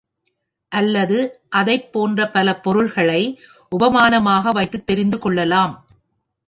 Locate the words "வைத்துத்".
4.51-4.87